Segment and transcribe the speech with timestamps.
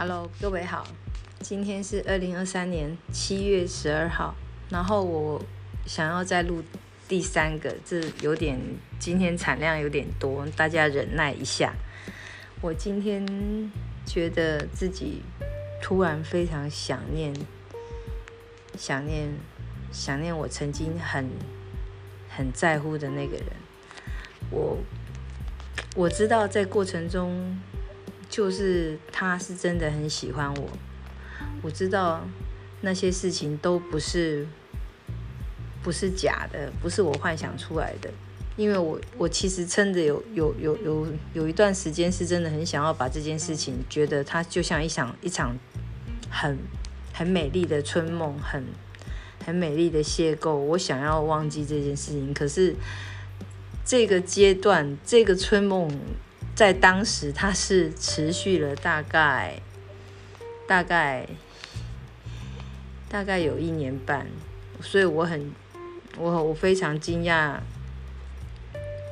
[0.00, 0.86] Hello，各位好，
[1.40, 4.32] 今天是二零二三年七月十二号，
[4.70, 5.42] 然后我
[5.86, 6.62] 想要再录
[7.08, 8.60] 第三个，这有点
[9.00, 11.74] 今天产量有点多，大家忍耐一下。
[12.60, 13.26] 我今天
[14.06, 15.20] 觉得自己
[15.82, 17.34] 突然非常想念，
[18.76, 19.28] 想念，
[19.90, 21.28] 想念我曾经很
[22.28, 23.46] 很在乎的那个人。
[24.52, 24.78] 我
[25.96, 27.58] 我知道在过程中。
[28.28, 30.68] 就是他是真的很喜欢我，
[31.62, 32.22] 我知道
[32.82, 34.46] 那些事情都不是
[35.82, 38.10] 不是假的，不是我幻想出来的。
[38.56, 45.56] 因为我我其实真的有有有有有一段时间是真的很想要把这件事情，觉得它就像一场一场
[46.28, 46.58] 很
[47.14, 48.62] 很美丽的春梦，很
[49.46, 50.52] 很美丽的邂逅。
[50.52, 52.74] 我想要忘记这件事情，可是
[53.84, 55.88] 这个阶段，这个春梦。
[56.58, 59.60] 在当时，它是持续了大概
[60.66, 61.24] 大概
[63.08, 64.26] 大概有一年半，
[64.80, 65.52] 所以我很
[66.18, 67.58] 我我非常惊讶。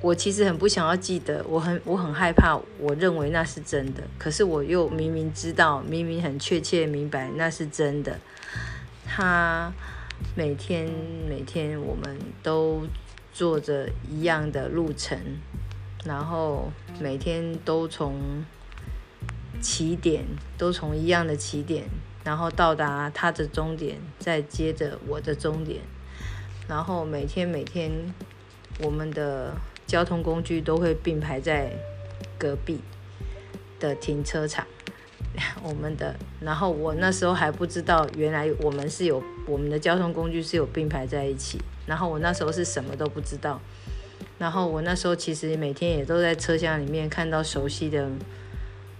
[0.00, 8.18] 我其实很不想要记得，我很我很害怕，我认为那是真的，可是我又明明知道，明明很确切明白那是真的。
[9.06, 9.72] 他
[10.34, 10.90] 每天
[11.28, 12.82] 每天，我们都
[13.32, 15.16] 做着一样的路程。
[16.04, 18.44] 然后每天都从
[19.60, 20.24] 起点，
[20.56, 21.84] 都从一样的起点，
[22.24, 25.80] 然后到达他的终点，再接着我的终点。
[26.68, 27.90] 然后每天每天，
[28.80, 29.54] 我们的
[29.86, 31.72] 交通工具都会并排在
[32.38, 32.80] 隔壁
[33.80, 34.66] 的停车场。
[35.62, 41.60] 我们的，然后我那时候还不知道，原来我们是有我们的交通工具是有并排在一起。
[41.86, 43.60] 然后我那时候是什么都不知道。
[44.38, 48.08] 然后我那时候其实每天也都在车厢里面看到熟悉的、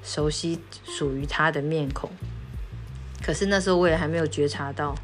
[0.03, 2.11] 熟悉属于他的面孔，
[3.23, 4.97] 可是那时候我也还没有觉察到，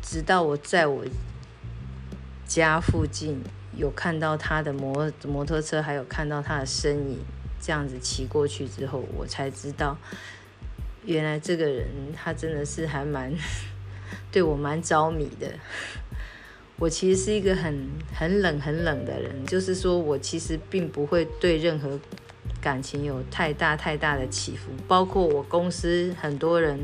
[0.00, 1.04] 直到我在我
[2.46, 3.42] 家附近
[3.76, 7.18] 有看到他的摩摩托车，还有看到他的身影，
[7.60, 9.98] 这样子骑过去之后，我才知道，
[11.04, 13.30] 原来这个人他真的是还蛮
[14.32, 15.52] 对我蛮着迷的。
[16.78, 21.98] 我其实是一个很很冷很冷的人，就是说我其实并不会对任何
[22.60, 26.78] 感情有太大太大的起伏，包括我公司很多人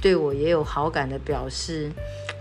[0.00, 1.90] 对我也有好感的表示，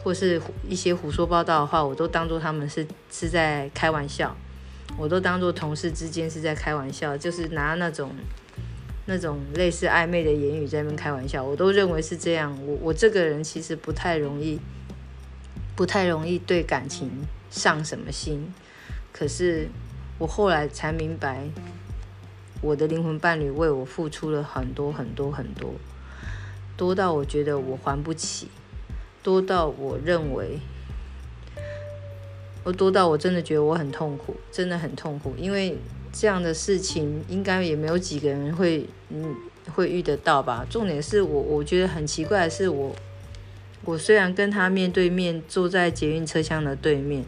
[0.02, 4.34] 或是一些胡说八道的话，我都当做他们是是在开玩笑，
[4.98, 8.12] 我都当做同事之间是在开玩笑，就是拿那种
[9.08, 12.58] 那种类似暧昧的言语在那边开玩笑，我都认为是这样。
[12.66, 14.58] 我我这个人其实不太容易。
[15.78, 18.52] 不太容易对感情上什么心，
[19.14, 19.68] 可是
[20.18, 21.50] 我后来才明白，
[22.62, 25.76] 我的灵魂伴侣为我付出了很多很多很多，
[26.76, 28.48] 多到我觉得我还不起，
[29.22, 30.60] 多到我认为，
[32.64, 35.78] 我多到我真的觉得我很痛苦，真的很痛苦，因为
[36.12, 39.36] 这样的事情应该也没有几个人会嗯
[39.76, 40.66] 会遇得到吧。
[40.68, 42.88] 重点是我我觉得很奇怪的是我。
[42.88, 42.96] 我
[43.86, 47.24] 我虽然跟他面对面坐在捷运车厢的对面，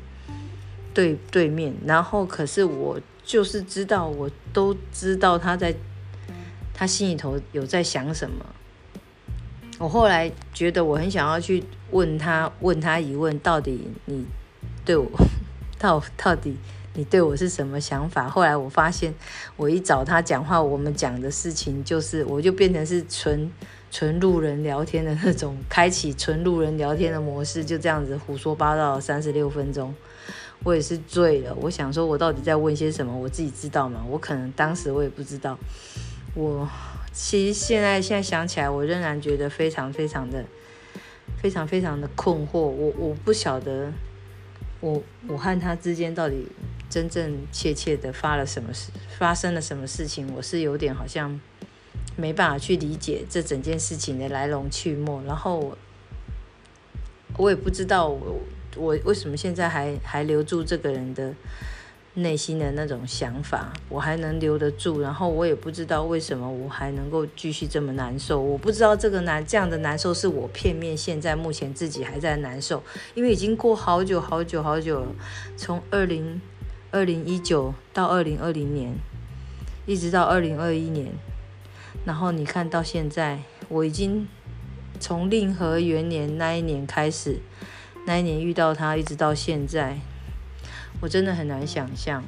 [0.93, 5.73] 对对面，然后可是我就是知道，我都知道他在
[6.73, 8.45] 他心里头有在想什么。
[9.77, 14.25] 我后来觉得我很想要去问他，问他疑问，到底你
[14.83, 15.09] 对我
[15.79, 16.57] 到到底
[16.95, 18.27] 你对我是什么想法？
[18.27, 19.13] 后来我发现，
[19.55, 23.49] 我一找他讲话，我们讲的事情就是，我就变成是纯。
[23.91, 29.93] 纯路人聊天的那种，开启纯路人聊天的模式，就这样子胡说八道三十六分钟，
[30.63, 31.55] 我也是醉了。
[31.59, 33.17] 我想说，我到底在问些什么？
[33.17, 34.05] 我自己知道吗？
[34.07, 35.57] 我可能当时我也不知道。
[36.35, 36.69] 我
[37.11, 40.45] 其实现在现在想起来，我仍然觉得非常非常的
[41.41, 42.59] 非常非常的困惑。
[42.59, 43.91] 我我不晓得，
[44.79, 46.47] 我我和他之间到底
[46.89, 50.31] 真正切切的发了什么事，发生了什么事情？
[50.35, 51.41] 我是有点好像。
[52.19, 55.75] 没办法去理解这整件事情的来龙去脉，然后
[57.37, 58.41] 我也不知道我
[58.75, 61.33] 我为什么现在还还留住这个人的
[62.15, 72.83] 内心的那种想法，我还能留得住，然后我也不知道为什么我还能够继续这么难受，我不知道这个难这样的难受是我片面现在目前自己还在难受，
[73.15, 75.07] 因为已经过好久好久好久了，
[75.55, 76.41] 从二零
[76.91, 78.93] 二零一九到二零二零年，
[79.85, 81.13] 一直到二零二一年。
[82.05, 84.27] 然后你看到现在，我已经
[84.99, 87.39] 从令和元年那一年开始，
[88.07, 89.99] 那一年遇到他，一直到现在，
[91.01, 92.23] 我真的很难想象，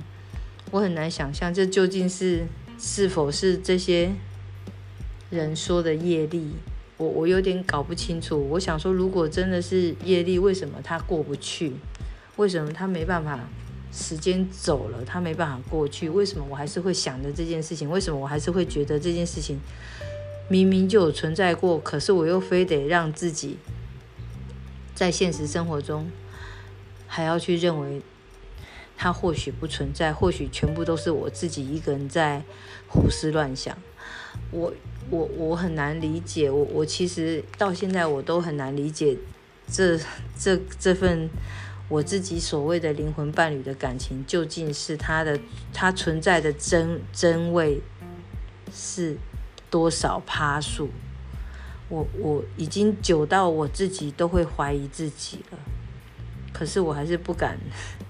[0.72, 2.46] 我很难想象这究竟是
[2.78, 4.12] 是否是这些
[5.30, 6.52] 人说的业力，
[6.98, 8.50] 我我有点搞不清楚。
[8.52, 11.74] 我想说，如果真的是业力，为什么他过不去？
[12.36, 13.40] 为什么他没办法？
[13.94, 16.10] 时间走了，他没办法过去。
[16.10, 17.90] 为什么我还是会想着这件事情？
[17.90, 19.60] 为什么我还是会觉得这件事情
[20.48, 21.78] 明明就有存在过？
[21.80, 23.58] 可是我又非得让自己
[24.96, 26.10] 在现实生活中
[27.06, 28.02] 还要去认为
[28.96, 32.44] 它或许不存在，或许全部都是我自己一个人在
[32.88, 33.78] 胡思乱想。
[34.52, 34.74] 我
[35.10, 36.50] 我我很难理解。
[36.50, 39.18] 我我其实到现在我都很难理解
[39.68, 40.00] 这
[40.40, 41.30] 这这份。
[41.92, 45.38] 我自己所谓的灵魂伴侣的感情，究竟是他的
[45.74, 47.82] 他存在的真真味
[48.74, 49.18] 是
[49.70, 50.88] 多少趴数？
[51.90, 55.60] 我我已经久到我自己都会怀疑自己了，
[56.54, 57.60] 可是我还是不敢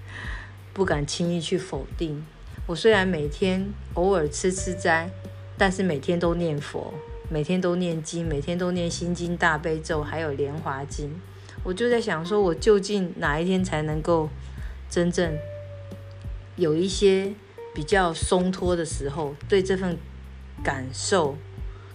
[0.72, 2.24] 不敢轻易去否定。
[2.68, 5.10] 我虽然每天偶尔吃吃斋，
[5.58, 6.94] 但是每天都念佛，
[7.28, 11.20] 每天都念经，每天都念心经大悲咒，还有莲华经。
[11.64, 14.28] 我就在想，说我究竟哪一天才能够
[14.90, 15.36] 真正
[16.56, 17.32] 有一些
[17.74, 19.96] 比较松脱的时候，对这份
[20.64, 21.36] 感受、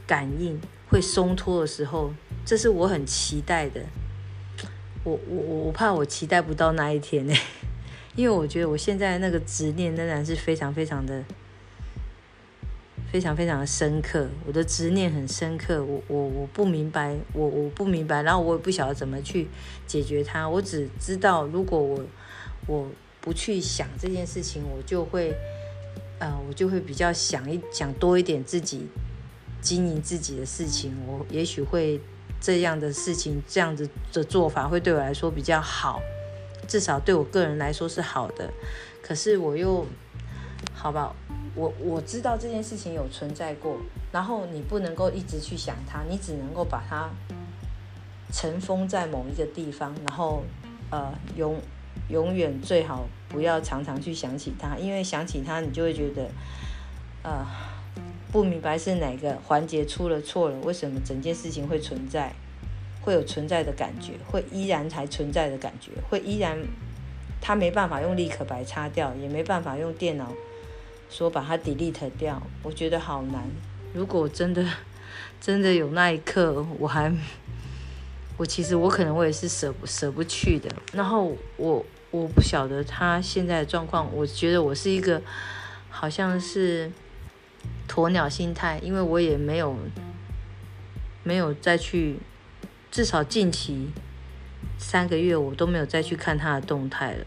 [0.06, 0.60] 感应
[0.90, 2.14] 会松脱的时候，
[2.46, 3.82] 这是我很期待的。
[5.04, 7.34] 我我我我怕我期待不到那一天呢，
[8.16, 11.24] 因为我觉得我现在那个执念仍然是非常非常的。
[13.18, 19.48] 非常非常的深刻，我的执念很深刻，我我我不明白，我我不明白，然后我也不晓得怎么去
[19.88, 20.48] 解决它。
[20.48, 22.06] 我只知道，如果我
[22.68, 22.88] 我
[23.20, 25.34] 不去想这件事情，我就会
[26.20, 28.88] 呃，我就会比较想一想多一点自己
[29.64, 30.96] 经营自己的事情。
[31.08, 32.00] 我也许会
[32.40, 36.00] 这样的事情，这样子的做法会对我来说比较好，
[36.68, 38.54] 至少对我个人来说是好的。
[39.02, 39.88] 可是我又
[40.72, 41.16] 好吧。
[41.58, 43.78] 我我知道这件事情有存在过，
[44.12, 47.10] 然后你不能够一直去想它，你只能够把它
[48.32, 50.44] 尘封在某一个地方，然后
[50.92, 51.60] 呃永
[52.10, 56.30] 永远最好不要常常去想起它，因为想起它你就会觉得
[57.24, 57.44] 呃
[58.32, 62.32] 不明白是哪个环节出了错了，为什么整件事情会存在，
[63.02, 66.56] 会有存在的感觉，会依然还存在的感觉，会依然
[67.42, 70.32] 它没办法用立可白擦掉，也没办法用电脑。
[71.10, 73.44] 说把它 delete 掉，我觉得好难。
[73.94, 74.66] 如果真的
[75.40, 77.12] 真的有那一刻，我还
[78.38, 80.70] 我其实我可能我也是舍不舍不去的。
[80.94, 85.22] 然后我我不晓得他现在的状况，我觉得我是一个
[85.90, 86.92] 好像是
[87.88, 89.76] 鸵鸟心态，因为我也没有
[91.24, 92.18] 没有再去，
[92.92, 93.90] 至少近期
[94.78, 97.26] 三个月我都没有再去看他的动态了。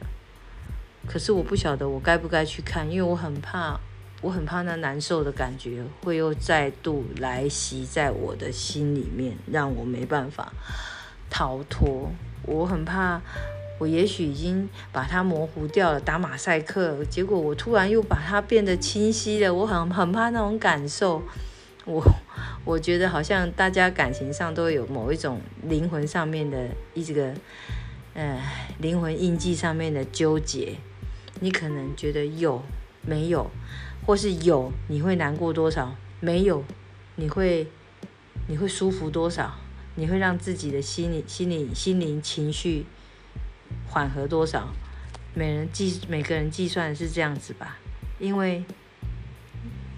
[1.10, 3.80] 可是我不晓得我该不该去看，因为我很怕，
[4.22, 10.52] 我很怕那难受的感觉会又再度来袭在我的心里面，让我没办法
[11.28, 12.12] 逃脱。
[12.44, 13.20] 我很怕，
[13.80, 19.52] 我也许已经把它模糊掉了，打马赛克，结果我突然又把它变得清晰了。
[19.52, 21.20] 我很很怕那种感受。
[21.86, 22.00] 我
[22.64, 27.34] 我觉得好像大家感情上都有某一种灵魂上面的一个，
[28.14, 28.40] 呃，
[28.78, 30.76] 灵魂印记上面的纠结。
[31.40, 32.62] 你可能觉得有
[33.02, 33.50] 没有，
[34.06, 35.96] 或是有你会难过多少？
[36.20, 36.62] 没有
[37.16, 37.66] 你会
[38.46, 39.58] 你会舒服多少？
[39.96, 42.86] 你会让自己的心理、心理、心灵情绪
[43.88, 44.68] 缓和多少？
[45.34, 47.78] 每人计每个人计算是这样子吧，
[48.18, 48.64] 因为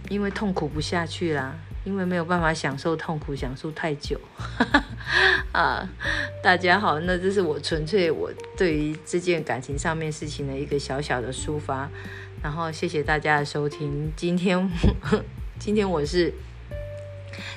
[0.09, 1.59] 因为痛苦不下去啦。
[1.85, 4.21] 因为没有办法享受痛苦，享受太久，
[5.51, 5.89] 啊！
[6.41, 11.91] 大家好，那这是我纯粹我对于这件感情上面事情的一个小小的抒发，
[12.41, 14.13] 然后谢谢大家的收听。
[14.17, 14.71] 今天
[15.59, 16.33] 今天我是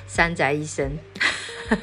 [0.08, 0.98] 山宅医生，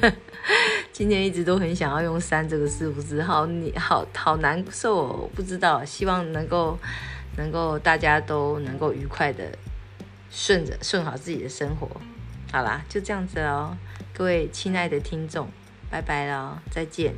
[0.92, 6.78] 今天一直都很想要用“山”这个字，不知好你好好难受哦，不知道，希望能够
[7.38, 9.44] 能够大家都能够愉快的
[10.30, 11.88] 顺着顺好自己的生活。
[12.54, 13.76] 好啦，就这样子喽，
[14.12, 15.48] 各位亲爱的听众，
[15.90, 17.12] 拜拜喽，再见。